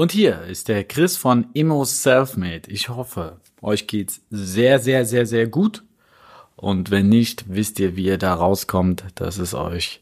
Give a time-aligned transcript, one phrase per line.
[0.00, 2.70] Und hier ist der Chris von Immo Selfmade.
[2.70, 5.82] Ich hoffe, euch geht's sehr, sehr, sehr, sehr gut.
[6.56, 10.00] Und wenn nicht, wisst ihr, wie ihr da rauskommt, dass es euch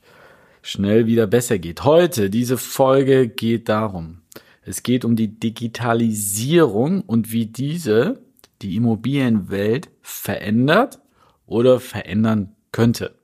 [0.63, 1.83] schnell wieder besser geht.
[1.83, 4.21] Heute, diese Folge geht darum.
[4.63, 8.23] Es geht um die Digitalisierung und wie diese
[8.63, 11.01] die Immobilienwelt verändert
[11.45, 13.18] oder verändern könnte.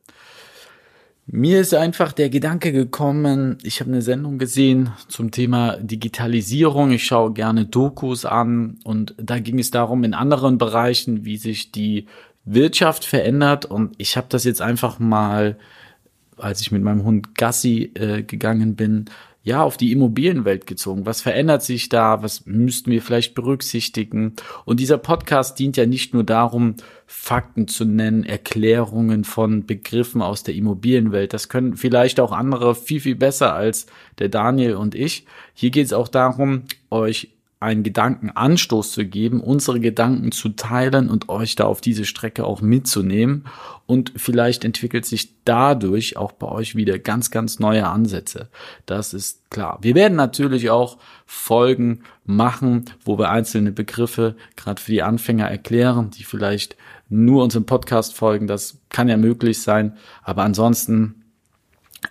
[1.26, 6.92] Mir ist einfach der Gedanke gekommen, ich habe eine Sendung gesehen zum Thema Digitalisierung.
[6.92, 11.72] Ich schaue gerne Dokus an und da ging es darum in anderen Bereichen, wie sich
[11.72, 12.06] die
[12.44, 15.56] Wirtschaft verändert und ich habe das jetzt einfach mal,
[16.36, 19.06] als ich mit meinem Hund Gassi äh, gegangen bin,
[19.44, 21.04] ja, auf die Immobilienwelt gezogen.
[21.04, 22.22] Was verändert sich da?
[22.22, 24.32] Was müssten wir vielleicht berücksichtigen?
[24.64, 30.44] Und dieser Podcast dient ja nicht nur darum, Fakten zu nennen, Erklärungen von Begriffen aus
[30.44, 31.34] der Immobilienwelt.
[31.34, 33.86] Das können vielleicht auch andere viel, viel besser als
[34.18, 35.26] der Daniel und ich.
[35.52, 37.28] Hier geht es auch darum, euch
[37.64, 42.60] einen Gedankenanstoß zu geben, unsere Gedanken zu teilen und euch da auf diese Strecke auch
[42.60, 43.46] mitzunehmen.
[43.86, 48.48] Und vielleicht entwickelt sich dadurch auch bei euch wieder ganz, ganz neue Ansätze.
[48.86, 49.78] Das ist klar.
[49.82, 56.10] Wir werden natürlich auch Folgen machen, wo wir einzelne Begriffe gerade für die Anfänger erklären,
[56.10, 56.76] die vielleicht
[57.08, 58.46] nur unserem Podcast folgen.
[58.46, 59.96] Das kann ja möglich sein.
[60.22, 61.24] Aber ansonsten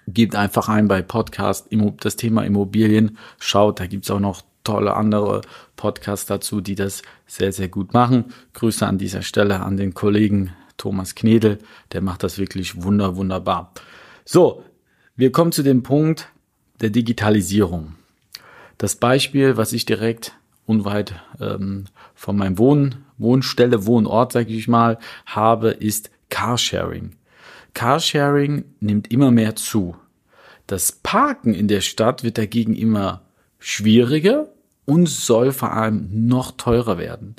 [0.08, 1.70] gebt einfach ein bei Podcast
[2.02, 3.18] das Thema Immobilien.
[3.40, 5.42] Schaut, da gibt's auch noch tolle andere
[5.76, 8.34] Podcasts dazu, die das sehr, sehr gut machen.
[8.54, 11.60] Grüße an dieser Stelle an den Kollegen Thomas Knedel,
[11.92, 13.74] der macht das wirklich wunder, wunderbar.
[14.26, 14.64] So,
[15.16, 16.30] wir kommen zu dem Punkt
[16.82, 17.96] der Digitalisierung.
[18.78, 20.34] Das Beispiel, was ich direkt
[20.66, 21.86] unweit ähm,
[22.16, 27.16] von meinem Wohn Wohnstelle, Wohnort, sage ich mal, habe, ist Carsharing.
[27.74, 29.96] Carsharing nimmt immer mehr zu.
[30.68, 33.22] Das Parken in der Stadt wird dagegen immer
[33.60, 34.48] schwieriger
[34.86, 37.36] und soll vor allem noch teurer werden.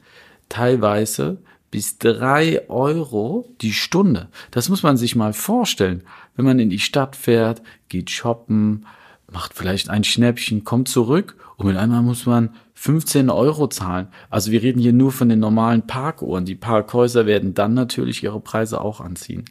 [0.49, 1.39] Teilweise
[1.71, 4.29] bis drei Euro die Stunde.
[4.51, 6.03] Das muss man sich mal vorstellen.
[6.37, 8.87] Wenn man in die Stadt fährt, geht shoppen,
[9.31, 14.09] macht vielleicht ein Schnäppchen, kommt zurück und mit einmal muss man 15 Euro zahlen.
[14.31, 16.45] Also wir reden hier nur von den normalen Parkuhren.
[16.45, 19.45] Die Parkhäuser werden dann natürlich ihre Preise auch anziehen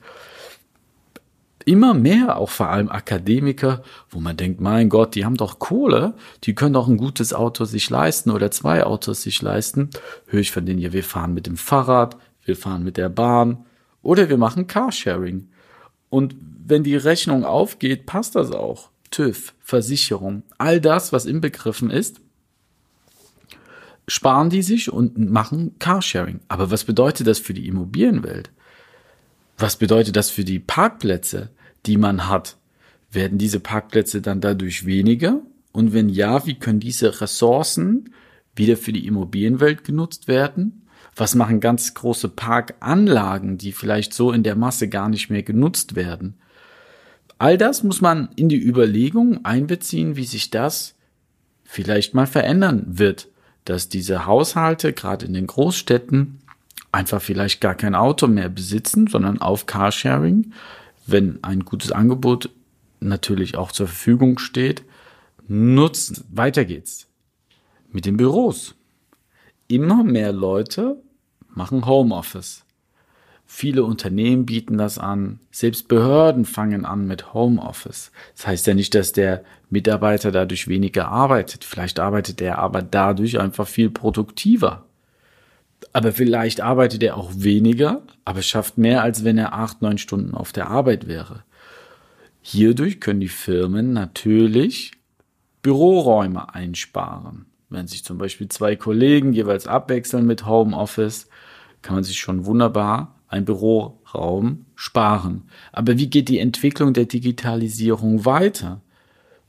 [1.66, 6.14] immer mehr, auch vor allem Akademiker, wo man denkt, mein Gott, die haben doch Kohle,
[6.44, 9.90] die können doch ein gutes Auto sich leisten oder zwei Autos sich leisten.
[10.28, 13.66] Höre ich von denen hier, wir fahren mit dem Fahrrad, wir fahren mit der Bahn
[14.02, 15.50] oder wir machen Carsharing.
[16.10, 16.36] Und
[16.66, 18.90] wenn die Rechnung aufgeht, passt das auch.
[19.12, 22.20] TÜV, Versicherung, all das, was inbegriffen ist,
[24.08, 26.40] sparen die sich und machen Carsharing.
[26.48, 28.52] Aber was bedeutet das für die Immobilienwelt?
[29.58, 31.50] Was bedeutet das für die Parkplätze,
[31.86, 32.58] die man hat?
[33.12, 35.42] Werden diese Parkplätze dann dadurch weniger?
[35.72, 38.14] Und wenn ja, wie können diese Ressourcen
[38.56, 40.88] wieder für die Immobilienwelt genutzt werden?
[41.16, 45.96] Was machen ganz große Parkanlagen, die vielleicht so in der Masse gar nicht mehr genutzt
[45.96, 46.36] werden?
[47.38, 50.96] All das muss man in die Überlegung einbeziehen, wie sich das
[51.64, 53.28] vielleicht mal verändern wird,
[53.66, 56.40] dass diese Haushalte, gerade in den Großstädten,
[56.92, 60.54] einfach vielleicht gar kein Auto mehr besitzen, sondern auf Carsharing,
[61.06, 62.50] wenn ein gutes Angebot
[63.00, 64.84] natürlich auch zur Verfügung steht,
[65.48, 66.24] nutzen.
[66.32, 67.08] Weiter geht's.
[67.92, 68.76] Mit den Büros.
[69.68, 71.02] Immer mehr Leute
[71.50, 72.66] machen Homeoffice.
[73.46, 75.40] Viele Unternehmen bieten das an.
[75.52, 78.12] Selbst Behörden fangen an mit Homeoffice.
[78.36, 81.64] Das heißt ja nicht, dass der Mitarbeiter dadurch weniger arbeitet.
[81.64, 84.86] Vielleicht arbeitet er aber dadurch einfach viel produktiver.
[85.92, 90.34] Aber vielleicht arbeitet er auch weniger, aber schafft mehr, als wenn er acht, neun Stunden
[90.34, 91.44] auf der Arbeit wäre.
[92.42, 94.92] Hierdurch können die Firmen natürlich
[95.62, 97.46] Büroräume einsparen.
[97.70, 101.28] Wenn sich zum Beispiel zwei Kollegen jeweils abwechseln mit Homeoffice,
[101.82, 105.50] kann man sich schon wunderbar ein Büroraum sparen.
[105.72, 108.82] Aber wie geht die Entwicklung der Digitalisierung weiter?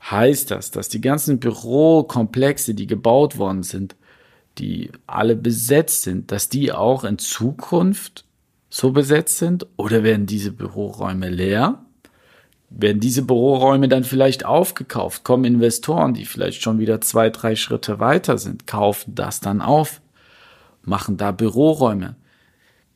[0.09, 3.95] Heißt das, dass die ganzen Bürokomplexe, die gebaut worden sind,
[4.57, 8.25] die alle besetzt sind, dass die auch in Zukunft
[8.69, 11.85] so besetzt sind oder werden diese Büroräume leer?
[12.69, 15.23] Werden diese Büroräume dann vielleicht aufgekauft?
[15.23, 20.01] Kommen Investoren, die vielleicht schon wieder zwei, drei Schritte weiter sind, kaufen das dann auf,
[20.81, 22.15] machen da Büroräume.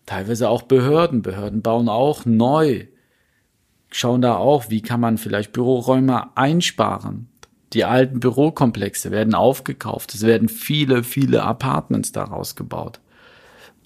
[0.10, 1.22] Teilweise auch Behörden.
[1.22, 2.88] Behörden bauen auch neu.
[3.92, 7.30] Schauen da auch, wie kann man vielleicht Büroräume einsparen.
[7.74, 10.14] Die alten Bürokomplexe werden aufgekauft.
[10.16, 13.00] Es werden viele, viele Apartments daraus gebaut.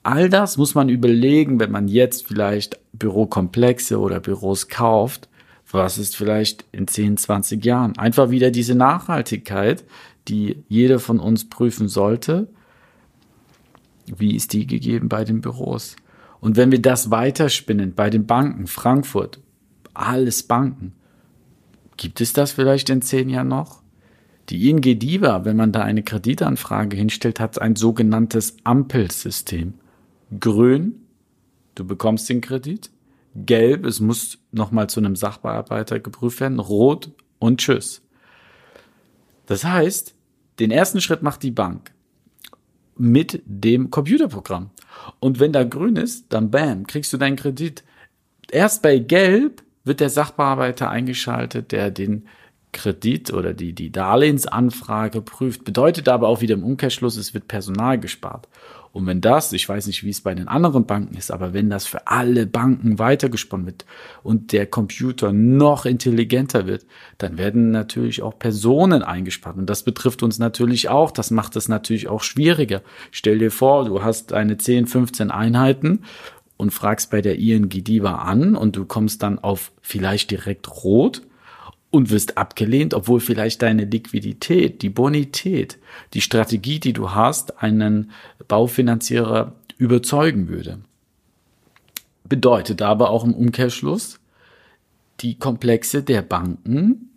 [0.03, 5.29] All das muss man überlegen, wenn man jetzt vielleicht Bürokomplexe oder Büros kauft.
[5.71, 7.97] Was ist vielleicht in 10, 20 Jahren?
[7.97, 9.83] Einfach wieder diese Nachhaltigkeit,
[10.27, 12.47] die jeder von uns prüfen sollte.
[14.05, 15.95] Wie ist die gegeben bei den Büros?
[16.41, 19.39] Und wenn wir das weiterspinnen bei den Banken, Frankfurt,
[19.93, 20.93] alles Banken,
[22.03, 23.81] Gibt es das vielleicht in zehn Jahren noch?
[24.49, 29.75] Die ING Diva, wenn man da eine Kreditanfrage hinstellt, hat ein sogenanntes Ampelsystem.
[30.37, 30.95] Grün,
[31.75, 32.89] du bekommst den Kredit.
[33.35, 36.59] Gelb, es muss nochmal zu einem Sachbearbeiter geprüft werden.
[36.59, 37.09] Rot
[37.39, 38.01] und Tschüss.
[39.45, 40.13] Das heißt,
[40.59, 41.93] den ersten Schritt macht die Bank
[42.97, 44.71] mit dem Computerprogramm.
[45.21, 47.85] Und wenn da grün ist, dann bam, kriegst du deinen Kredit.
[48.51, 52.27] Erst bei Gelb wird der Sachbearbeiter eingeschaltet, der den
[52.73, 57.99] Kredit oder die, die Darlehensanfrage prüft, bedeutet aber auch wieder im Umkehrschluss, es wird Personal
[57.99, 58.49] gespart.
[58.93, 61.71] Und wenn das, ich weiß nicht, wie es bei den anderen Banken ist, aber wenn
[61.71, 63.85] das für alle Banken weitergesponnen wird
[64.21, 66.85] und der Computer noch intelligenter wird,
[67.17, 69.57] dann werden natürlich auch Personen eingespart.
[69.57, 71.09] Und das betrifft uns natürlich auch.
[71.09, 72.83] Das macht es natürlich auch schwieriger.
[73.09, 76.03] Stell dir vor, du hast eine 10, 15 Einheiten
[76.57, 81.21] und fragst bei der ING Diva an und du kommst dann auf vielleicht direkt rot
[81.89, 85.77] und wirst abgelehnt, obwohl vielleicht deine Liquidität, die Bonität,
[86.13, 88.11] die Strategie, die du hast, einen
[88.47, 90.79] Baufinanzierer überzeugen würde.
[92.23, 94.19] Bedeutet aber auch im Umkehrschluss,
[95.19, 97.09] die Komplexe der Banken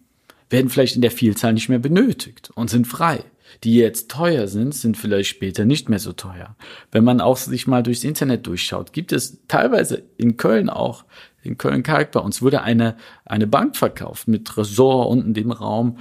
[0.51, 3.25] werden vielleicht in der Vielzahl nicht mehr benötigt und sind frei
[3.65, 6.57] die jetzt teuer sind, sind vielleicht später nicht mehr so teuer.
[6.91, 11.05] Wenn man auch sich mal durchs Internet durchschaut, gibt es teilweise in Köln auch,
[11.43, 15.99] in Köln-Kalk bei uns wurde eine, eine Bank verkauft mit Ressort unten dem Raum,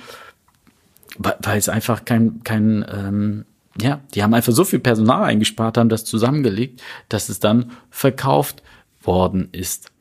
[1.18, 3.46] weil es einfach kein, kein ähm,
[3.80, 8.64] ja, die haben einfach so viel Personal eingespart, haben das zusammengelegt, dass es dann verkauft
[9.02, 9.92] worden ist.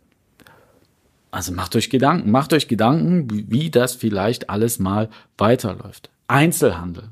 [1.30, 6.10] Also macht euch Gedanken, macht euch Gedanken, wie das vielleicht alles mal weiterläuft.
[6.28, 7.10] Einzelhandel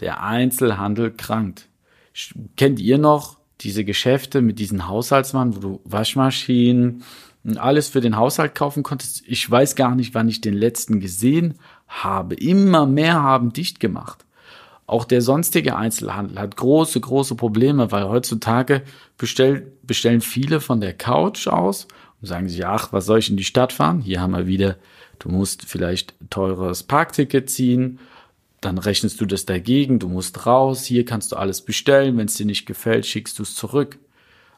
[0.00, 1.68] der Einzelhandel krankt.
[2.56, 7.02] Kennt ihr noch diese Geschäfte mit diesen Haushaltsmann, wo du Waschmaschinen
[7.44, 9.22] und alles für den Haushalt kaufen konntest?
[9.26, 11.54] Ich weiß gar nicht, wann ich den letzten gesehen
[11.88, 12.34] habe.
[12.34, 14.24] Immer mehr haben dicht gemacht.
[14.86, 18.82] Auch der sonstige Einzelhandel hat große, große Probleme, weil heutzutage
[19.16, 21.88] bestell, bestellen viele von der Couch aus
[22.20, 24.02] und sagen sich, ach, was soll ich in die Stadt fahren?
[24.02, 24.76] Hier haben wir wieder,
[25.20, 27.98] du musst vielleicht teures Parkticket ziehen
[28.64, 32.34] dann rechnest du das dagegen, du musst raus, hier kannst du alles bestellen, wenn es
[32.34, 33.98] dir nicht gefällt, schickst du es zurück.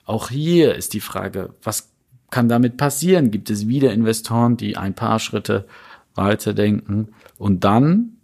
[0.05, 1.91] Auch hier ist die Frage, was
[2.31, 3.31] kann damit passieren?
[3.31, 5.67] Gibt es wieder Investoren, die ein paar Schritte
[6.15, 7.09] weiterdenken
[7.39, 8.17] und dann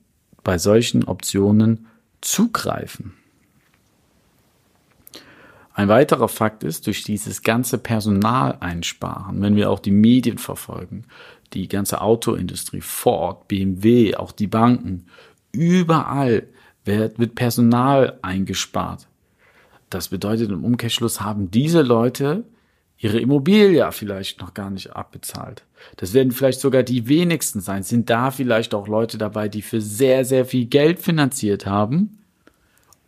[0.44, 1.86] bei solchen Optionen
[2.20, 3.14] zugreifen?
[5.74, 11.04] Ein weiterer Fakt ist, durch dieses ganze Personal einsparen, wenn wir auch die Medien verfolgen,
[11.54, 15.06] die ganze Autoindustrie, Ford, BMW, auch die Banken,
[15.52, 16.48] Überall
[16.84, 19.06] wird, wird Personal eingespart.
[19.90, 22.44] Das bedeutet im Umkehrschluss haben diese Leute
[22.96, 25.64] ihre Immobilie vielleicht noch gar nicht abbezahlt.
[25.96, 27.82] Das werden vielleicht sogar die wenigsten sein.
[27.82, 32.21] Sind da vielleicht auch Leute dabei, die für sehr, sehr viel Geld finanziert haben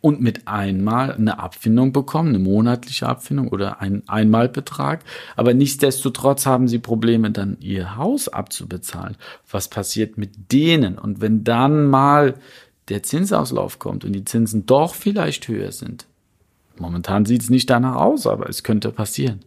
[0.05, 5.03] und mit einmal eine Abfindung bekommen, eine monatliche Abfindung oder einen Einmalbetrag.
[5.35, 9.17] Aber nichtsdestotrotz haben sie Probleme, dann ihr Haus abzubezahlen.
[9.49, 10.99] Was passiert mit denen?
[10.99, 12.35] Und wenn dann mal
[12.87, 16.05] der Zinsauslauf kommt und die Zinsen doch vielleicht höher sind,
[16.77, 19.39] momentan sieht es nicht danach aus, aber es könnte passieren.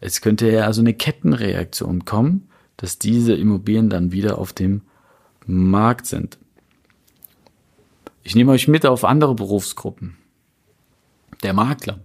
[0.00, 4.80] Es könnte ja also eine Kettenreaktion kommen, dass diese Immobilien dann wieder auf dem
[5.44, 6.38] Markt sind.
[8.26, 10.16] Ich nehme euch mit auf andere Berufsgruppen.
[11.44, 12.00] Der Makler.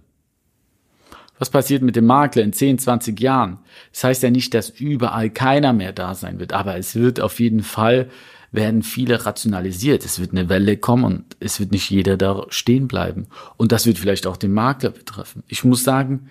[1.40, 3.58] Was passiert mit dem Makler in 10, 20 Jahren?
[3.90, 7.40] Das heißt ja nicht, dass überall keiner mehr da sein wird, aber es wird auf
[7.40, 8.08] jeden Fall
[8.52, 10.04] werden viele rationalisiert.
[10.04, 13.26] Es wird eine Welle kommen und es wird nicht jeder da stehen bleiben.
[13.56, 15.42] Und das wird vielleicht auch den Makler betreffen.
[15.48, 16.28] Ich muss sagen,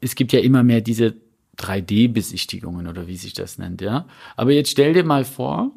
[0.00, 1.14] es gibt ja immer mehr diese
[1.58, 4.08] 3D-Besichtigungen oder wie sich das nennt, ja.
[4.34, 5.70] Aber jetzt stell dir mal vor,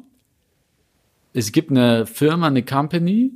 [1.32, 3.32] es gibt eine Firma, eine Company,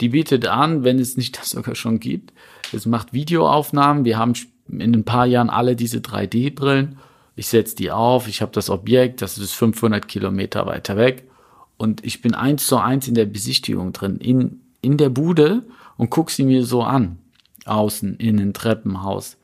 [0.00, 2.32] die bietet an, wenn es nicht das sogar schon gibt,
[2.72, 4.04] es macht Videoaufnahmen.
[4.04, 4.34] Wir haben
[4.68, 6.98] in ein paar Jahren alle diese 3D-Brillen.
[7.34, 11.28] ich setze die auf, ich habe das Objekt, das ist 500 Kilometer weiter weg
[11.76, 15.64] und ich bin eins zu eins in der Besichtigung drin, in, in der Bude
[15.96, 17.18] und gucke sie mir so an,
[17.64, 19.38] außen, innen, Treppenhaus.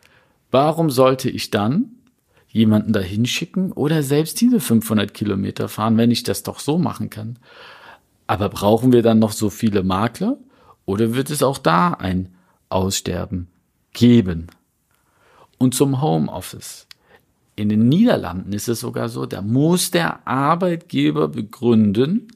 [0.51, 1.93] Warum sollte ich dann
[2.49, 7.11] jemanden dahin schicken oder selbst diese 500 Kilometer fahren, wenn ich das doch so machen
[7.11, 7.39] kann?
[8.27, 10.37] Aber brauchen wir dann noch so viele Makler
[10.85, 12.35] oder wird es auch da ein
[12.69, 13.49] Aussterben
[13.93, 14.49] geben?
[15.59, 16.87] Und zum Homeoffice.
[17.55, 22.29] In den Niederlanden ist es sogar so, da muss der Arbeitgeber begründen,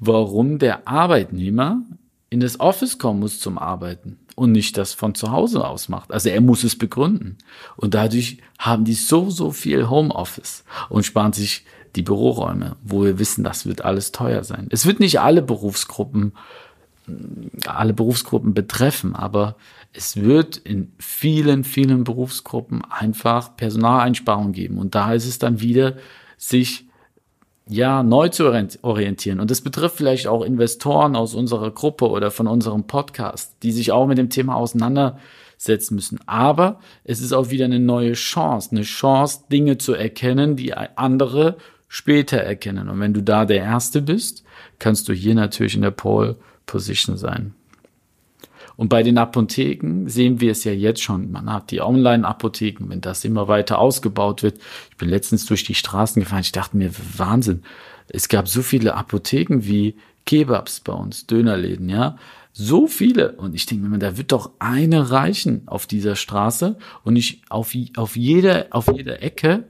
[0.00, 1.82] warum der Arbeitnehmer
[2.28, 6.12] in das Office kommen muss zum Arbeiten und nicht das von zu Hause aus macht.
[6.12, 7.38] Also er muss es begründen.
[7.76, 11.64] Und dadurch haben die so, so viel Homeoffice und sparen sich
[11.96, 14.68] die Büroräume, wo wir wissen, das wird alles teuer sein.
[14.70, 16.32] Es wird nicht alle Berufsgruppen,
[17.66, 19.56] alle Berufsgruppen betreffen, aber
[19.94, 24.76] es wird in vielen, vielen Berufsgruppen einfach Personaleinsparungen geben.
[24.76, 25.96] Und da ist es dann wieder,
[26.36, 26.86] sich
[27.68, 28.44] ja, neu zu
[28.82, 29.40] orientieren.
[29.40, 33.90] Und das betrifft vielleicht auch Investoren aus unserer Gruppe oder von unserem Podcast, die sich
[33.90, 36.20] auch mit dem Thema auseinandersetzen müssen.
[36.26, 41.56] Aber es ist auch wieder eine neue Chance, eine Chance, Dinge zu erkennen, die andere
[41.88, 42.88] später erkennen.
[42.88, 44.44] Und wenn du da der Erste bist,
[44.78, 47.54] kannst du hier natürlich in der Pole Position sein.
[48.76, 51.30] Und bei den Apotheken sehen wir es ja jetzt schon.
[51.30, 54.58] Man hat die Online-Apotheken, wenn das immer weiter ausgebaut wird.
[54.90, 56.42] Ich bin letztens durch die Straßen gefahren.
[56.42, 57.62] Ich dachte mir, Wahnsinn.
[58.08, 62.16] Es gab so viele Apotheken wie Kebabs bei uns, Dönerläden, ja.
[62.52, 63.32] So viele.
[63.32, 67.74] Und ich denke mir, da wird doch eine reichen auf dieser Straße und nicht auf,
[67.96, 69.64] auf jeder, auf jeder Ecke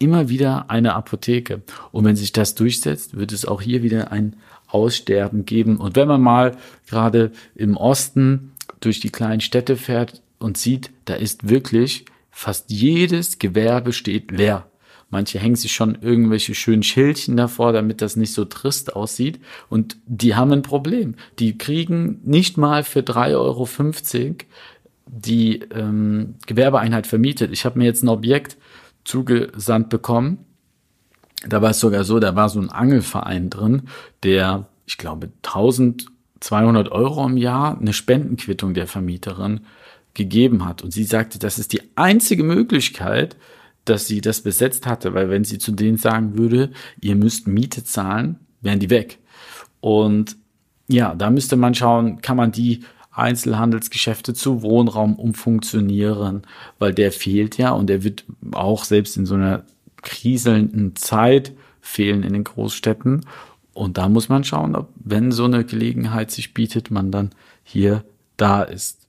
[0.00, 1.62] immer wieder eine Apotheke.
[1.92, 4.34] Und wenn sich das durchsetzt, wird es auch hier wieder ein
[4.66, 5.76] Aussterben geben.
[5.76, 6.56] Und wenn man mal
[6.88, 13.38] gerade im Osten durch die kleinen Städte fährt und sieht, da ist wirklich fast jedes
[13.38, 14.66] Gewerbe steht leer.
[15.10, 19.40] Manche hängen sich schon irgendwelche schönen Schildchen davor, damit das nicht so trist aussieht.
[19.68, 21.16] Und die haben ein Problem.
[21.40, 23.68] Die kriegen nicht mal für 3,50 Euro
[25.12, 27.50] die ähm, Gewerbeeinheit vermietet.
[27.52, 28.56] Ich habe mir jetzt ein Objekt
[29.10, 30.46] zugesandt bekommen
[31.46, 33.82] da war es sogar so, da war so ein Angelverein drin,
[34.22, 39.60] der, ich glaube, 1200 Euro im Jahr eine Spendenquittung der Vermieterin
[40.14, 40.82] gegeben hat.
[40.82, 43.36] Und sie sagte, das ist die einzige Möglichkeit,
[43.86, 47.84] dass sie das besetzt hatte, weil wenn sie zu denen sagen würde, ihr müsst Miete
[47.84, 49.18] zahlen, wären die weg.
[49.80, 50.36] Und
[50.88, 56.42] ja, da müsste man schauen, kann man die Einzelhandelsgeschäfte zu Wohnraum umfunktionieren,
[56.78, 59.64] weil der fehlt ja und der wird auch selbst in so einer
[60.02, 63.26] kriselnden Zeit fehlen in den Großstädten.
[63.72, 67.30] Und da muss man schauen, ob, wenn so eine Gelegenheit sich bietet, man dann
[67.62, 68.04] hier
[68.36, 69.08] da ist.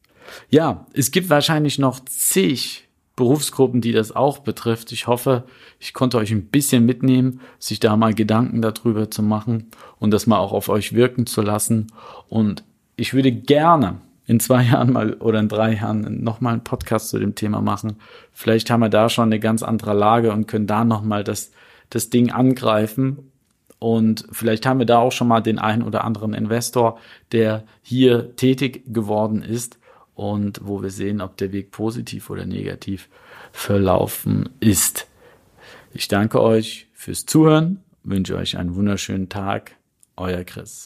[0.50, 4.92] Ja, es gibt wahrscheinlich noch zig Berufsgruppen, die das auch betrifft.
[4.92, 5.44] Ich hoffe,
[5.80, 9.68] ich konnte euch ein bisschen mitnehmen, sich da mal Gedanken darüber zu machen
[10.00, 11.88] und das mal auch auf euch wirken zu lassen.
[12.30, 12.64] Und
[12.96, 17.20] ich würde gerne in zwei Jahren mal oder in drei Jahren nochmal einen Podcast zu
[17.20, 17.98] dem Thema machen.
[18.32, 21.52] Vielleicht haben wir da schon eine ganz andere Lage und können da nochmal das,
[21.90, 23.32] das Ding angreifen.
[23.80, 27.00] Und vielleicht haben wir da auch schon mal den einen oder anderen Investor,
[27.32, 29.80] der hier tätig geworden ist
[30.14, 33.10] und wo wir sehen, ob der Weg positiv oder negativ
[33.52, 35.08] verlaufen ist.
[35.94, 39.76] Ich danke euch fürs Zuhören, wünsche euch einen wunderschönen Tag.
[40.16, 40.86] Euer Chris.